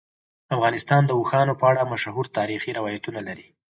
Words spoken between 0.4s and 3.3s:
افغانستان د اوښانو په اړه مشهور تاریخی روایتونه